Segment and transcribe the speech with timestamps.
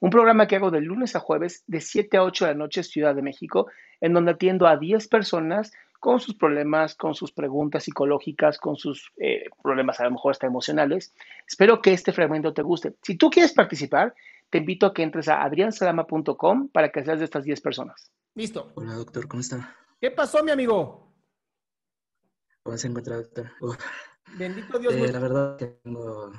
[0.00, 2.82] un programa que hago de lunes a jueves de 7 a 8 de la noche
[2.82, 3.70] Ciudad de México,
[4.00, 9.12] en donde atiendo a 10 personas con sus problemas, con sus preguntas psicológicas, con sus
[9.18, 11.14] eh, problemas a lo mejor hasta emocionales.
[11.46, 12.94] Espero que este fragmento te guste.
[13.02, 14.14] Si tú quieres participar,
[14.48, 18.10] te invito a que entres a adriansalama.com para que seas de estas 10 personas.
[18.34, 18.72] Listo.
[18.74, 19.76] Hola, doctor, ¿cómo está?
[20.00, 21.12] ¿Qué pasó, mi amigo?
[22.62, 23.50] ¿Cómo se encuentra, doctor?
[23.60, 23.76] Uf.
[24.38, 24.94] Bendito Dios.
[24.94, 26.32] Eh, la verdad tengo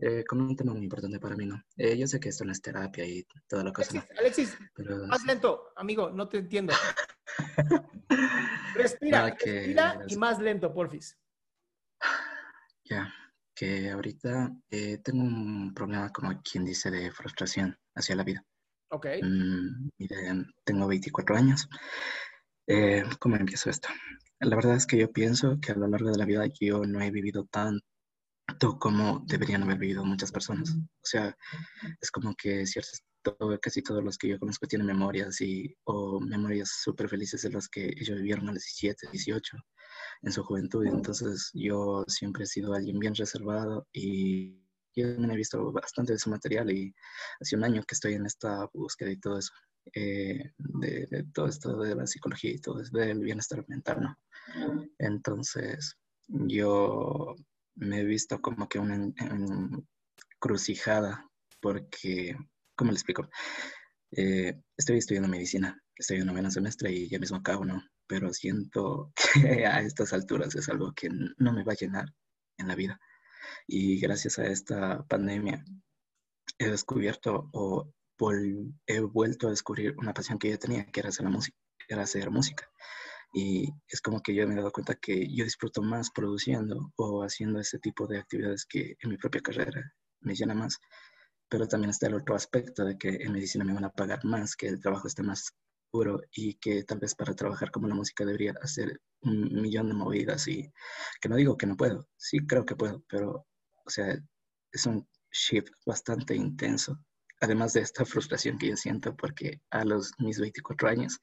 [0.00, 1.62] eh, con un tema muy importante para mí, ¿no?
[1.76, 4.04] Eh, yo sé que esto no es terapia y toda la cosa, ¿no?
[4.18, 6.72] Alexis, Alexis, Pero más lento, amigo, no te entiendo.
[8.74, 11.16] Respira, que- respira y más lento, porfis.
[12.84, 13.12] ya,
[13.54, 18.44] que ahorita eh, tengo un problema, como quien dice, de frustración hacia la vida.
[18.90, 19.06] Ok.
[19.22, 20.16] Mm, mire,
[20.64, 21.68] tengo 24 años.
[22.66, 23.88] Eh, ¿cómo empiezo esto?
[24.40, 27.00] La verdad es que yo pienso que a lo largo de la vida yo no
[27.00, 27.84] he vivido tanto
[28.78, 30.70] como deberían haber vivido muchas personas.
[30.74, 31.36] O sea,
[32.00, 36.20] es como que ciertos, todo- casi todos los que yo conozco tienen memorias y, o
[36.20, 39.56] memorias súper felices de las que ellos vivieron a los 17, 18
[40.22, 40.86] en su juventud.
[40.86, 44.62] Entonces yo siempre he sido alguien bien reservado y
[44.96, 46.94] yo también he visto bastante de su material y
[47.40, 49.52] hace un año que estoy en esta búsqueda y todo eso,
[49.94, 54.18] eh, de, de todo esto de la psicología y todo del bienestar mental, ¿no?
[54.98, 57.36] Entonces, yo
[57.78, 59.14] me he visto como que una en-
[60.34, 61.28] encrucijada
[61.60, 62.36] porque,
[62.76, 63.28] ¿cómo le explico?
[64.12, 67.82] Eh, estoy estudiando medicina, estoy en noveno semestre y ya mismo acabo, ¿no?
[68.06, 72.06] Pero siento que a estas alturas es algo que no me va a llenar
[72.58, 73.00] en la vida.
[73.66, 75.64] Y gracias a esta pandemia
[76.58, 77.90] he descubierto o
[78.86, 81.56] he vuelto a descubrir una pasión que yo tenía, que era hacer la música,
[81.88, 82.68] era hacer música.
[83.32, 87.22] Y es como que yo me he dado cuenta que yo disfruto más produciendo o
[87.22, 90.78] haciendo ese tipo de actividades que en mi propia carrera me llena más.
[91.48, 94.56] Pero también está el otro aspecto de que en medicina me van a pagar más,
[94.56, 95.52] que el trabajo esté más
[95.92, 99.94] duro y que tal vez para trabajar como la música debería hacer un millón de
[99.94, 100.70] movidas y
[101.20, 103.46] que no digo que no puedo, sí creo que puedo, pero
[103.84, 104.18] o sea,
[104.70, 106.98] es un shift bastante intenso.
[107.40, 111.18] Además de esta frustración que yo siento porque a los mis 24 años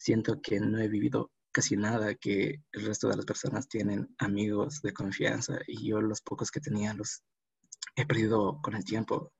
[0.00, 4.80] siento que no he vivido casi nada, que el resto de las personas tienen amigos
[4.82, 7.22] de confianza y yo los pocos que tenía los
[7.96, 9.32] he perdido con el tiempo.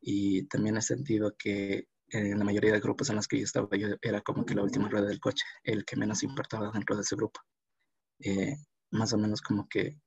[0.00, 3.68] Y también he sentido que en la mayoría de grupos en los que yo estaba,
[3.76, 7.02] yo era como que la última rueda del coche, el que menos importaba dentro de
[7.02, 7.40] ese grupo.
[8.20, 8.56] Eh,
[8.90, 9.98] más o menos como que,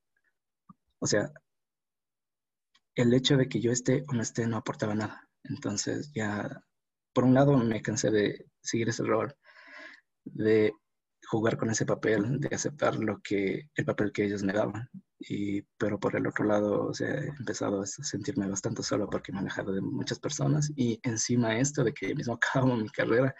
[0.99, 1.31] o sea,
[2.95, 5.27] el hecho de que yo esté o no esté no aportaba nada.
[5.43, 6.63] Entonces ya,
[7.13, 9.33] por un lado me cansé de seguir ese rol,
[10.25, 10.73] de
[11.27, 14.89] jugar con ese papel, de aceptar lo que, el papel que ellos me daban.
[15.19, 19.31] Y, pero por el otro lado, o sea, he empezado a sentirme bastante solo porque
[19.31, 23.33] me he alejado de muchas personas y encima esto de que mismo acabo mi carrera,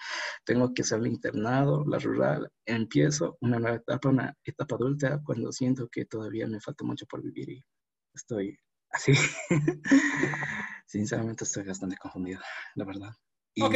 [0.46, 5.88] tengo que el internado, la rural, empiezo una nueva etapa, una etapa adulta cuando siento
[5.90, 7.66] que todavía me falta mucho por vivir y
[8.14, 8.58] estoy
[8.92, 9.14] así.
[10.86, 12.42] Sinceramente estoy bastante confundido,
[12.76, 13.12] la verdad.
[13.54, 13.74] Y Ok.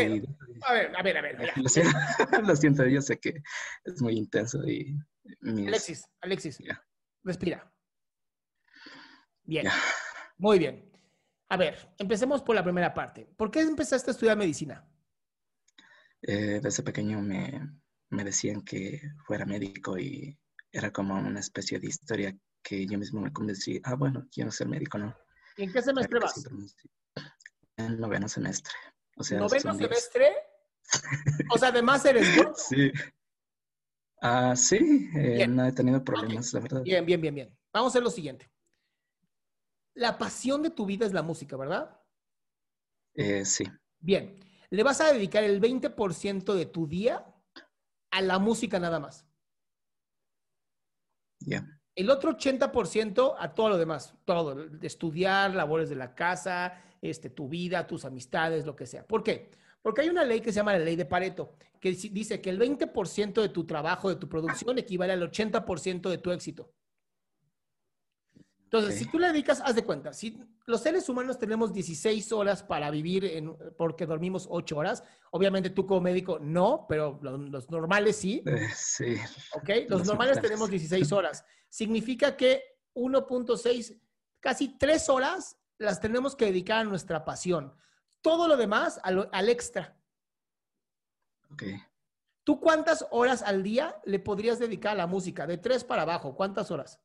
[0.68, 1.38] A ver, a ver, a ver.
[1.58, 1.92] lo siento,
[2.48, 3.42] lo siento, yo sé que
[3.84, 4.98] es muy intenso y
[5.42, 6.60] mis- Alexis, Alexis,
[7.24, 7.72] respira.
[9.44, 9.68] Bien,
[10.38, 10.92] muy bien.
[11.50, 13.26] A ver, empecemos por la primera parte.
[13.38, 14.88] ¿Por qué empezaste a estudiar medicina?
[16.22, 17.70] Eh, desde pequeño me,
[18.10, 20.36] me decían que fuera médico y
[20.72, 24.68] era como una especie de historia que yo mismo me convencí, ah, bueno, quiero ser
[24.68, 25.16] médico, ¿no?
[25.58, 26.44] ¿Y en qué semestre vas?
[27.78, 28.74] En noveno semestre.
[29.16, 30.34] O sea, ¿Noveno semestre?
[31.52, 32.54] O sea, además eres bueno.
[32.56, 32.92] Sí.
[34.22, 36.82] Ah, sí, eh, no he tenido problemas, la verdad.
[36.82, 37.58] Bien, bien, bien, bien.
[37.74, 38.50] Vamos a hacer lo siguiente.
[39.94, 42.02] La pasión de tu vida es la música, ¿verdad?
[43.14, 43.66] Eh, sí,
[44.00, 44.40] Bien.
[44.70, 47.26] Le vas a dedicar el 20% de tu día
[48.12, 49.26] a la música nada más.
[51.40, 51.66] ya.
[51.96, 57.48] El otro 80% a todo lo demás, todo, estudiar, labores de la casa, este, tu
[57.48, 59.06] vida, tus amistades, lo que sea.
[59.06, 59.50] ¿Por qué?
[59.82, 62.60] Porque hay una ley que se llama la ley de Pareto, que dice que el
[62.60, 66.72] 20% de tu trabajo, de tu producción, equivale al 80% de tu éxito.
[68.64, 72.64] Entonces, si tú le dedicas, haz de cuenta, si los seres humanos tenemos 16 horas
[72.64, 77.70] para vivir en- porque dormimos 8 horas, obviamente tú como médico no, pero lo- los
[77.70, 78.42] normales sí.
[78.46, 79.16] Eh, sí,
[79.54, 79.70] ¿ok?
[79.88, 81.46] Los Los normales tenemos 16 horas.
[81.70, 82.64] Significa que
[82.96, 84.02] 1.6,
[84.40, 87.76] casi 3 horas las tenemos que dedicar a nuestra pasión.
[88.22, 89.98] Todo lo demás al, al extra.
[91.52, 91.64] ok.
[92.44, 95.48] ¿Tú cuántas horas al día le podrías dedicar a la música?
[95.48, 97.00] De 3 para abajo, ¿cuántas horas?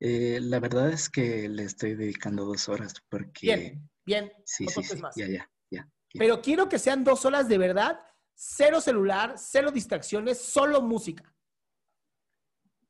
[0.00, 3.46] Eh, la verdad es que le estoy dedicando dos horas porque...
[3.46, 5.14] Bien, bien, Sí, sí, sí, más.
[5.16, 5.86] ya, ya, ya.
[6.14, 8.00] Pero quiero que sean dos horas de verdad,
[8.34, 11.30] cero celular, cero distracciones, solo música.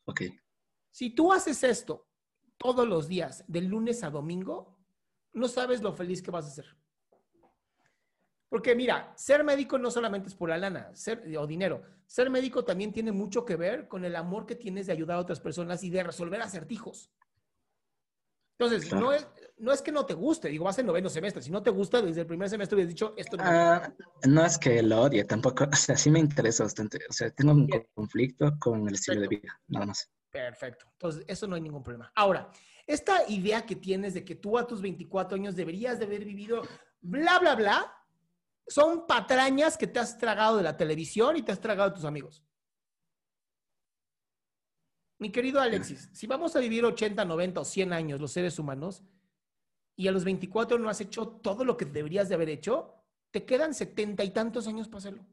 [0.06, 0.22] Ok,
[0.92, 2.08] Si tú haces esto
[2.56, 4.74] todos los días, de lunes a domingo,
[5.34, 6.66] no sabes lo feliz que vas a ser.
[8.48, 11.82] Porque mira, ser médico no solamente es por la lana ser, o dinero.
[12.06, 15.20] Ser médico también tiene mucho que ver con el amor que tienes de ayudar a
[15.20, 17.10] otras personas y de resolver acertijos.
[18.56, 19.06] Entonces, Claro.
[19.06, 19.26] no, es,
[19.58, 21.42] no es que no te guste, digo, vas en noveno semestre.
[21.42, 23.92] Si no te gusta, desde el primer semestre hubieras dicho, esto no Ah,
[24.28, 26.98] no es que lo odie tampoco, o sea, sí me interesa bastante.
[27.08, 27.84] O sea, tengo un Bien.
[27.94, 29.46] conflicto con el estilo de Perfecto.
[29.48, 30.08] vida, nada más.
[30.30, 30.87] Perfecto.
[30.92, 32.12] Entonces, eso no hay ningún problema.
[32.14, 32.48] Ahora,
[32.86, 36.62] esta idea que tienes de que tú a tus 24 años deberías de haber vivido
[37.00, 37.96] bla, bla, bla,
[38.66, 42.04] son patrañas que te has tragado de la televisión y te has tragado de tus
[42.04, 42.42] amigos.
[45.19, 49.02] Mi querido Alexis, si vamos a vivir 80, 90 o 100 años los seres humanos
[49.96, 52.94] y a los 24 no has hecho todo lo que deberías de haber hecho,
[53.30, 55.26] te quedan 70 y tantos años para hacerlo.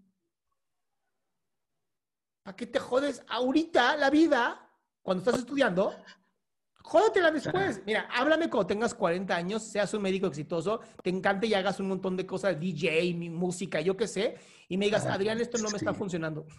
[2.44, 4.71] ¿Para qué te jodes ahorita la vida
[5.01, 5.95] cuando estás estudiando?
[6.83, 7.81] Jódatela después.
[7.86, 11.88] Mira, háblame cuando tengas 40 años, seas un médico exitoso, te encante y hagas un
[11.88, 14.36] montón de cosas, DJ, mi- música, yo qué sé,
[14.68, 16.45] y me digas, Ah, Adrián, esto no me está funcionando.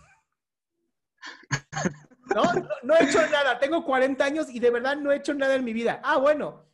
[2.35, 5.35] No, no, no he hecho nada, tengo 40 años y de verdad no he hecho
[5.35, 6.01] nada en mi vida.
[6.03, 6.65] Ah, bueno,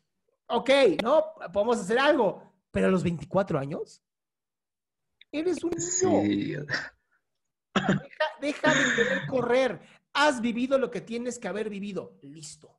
[0.46, 0.70] ok,
[1.02, 4.00] no, podemos hacer algo, pero a los 24 años,
[5.32, 5.80] eres un niño.
[5.80, 6.54] Sí,
[7.74, 9.80] Deja, deja de querer correr.
[10.12, 12.18] Has vivido lo que tienes que haber vivido.
[12.22, 12.77] Listo.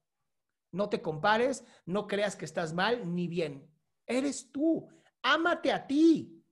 [0.72, 3.70] No te compares, no creas que estás mal ni bien.
[4.06, 4.88] Eres tú.
[5.22, 6.44] Ámate a ti.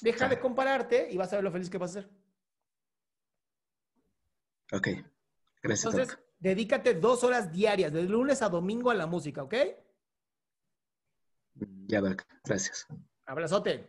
[0.00, 2.10] Deja de compararte y vas a ver lo feliz que vas a ser.
[4.72, 4.88] ok.
[5.62, 9.54] Gracias, Entonces, dedícate dos horas diarias, de lunes a domingo a la música, ¿ok?
[11.86, 12.22] Ya, Doc.
[12.44, 12.86] Gracias.
[13.24, 13.88] Abrazote.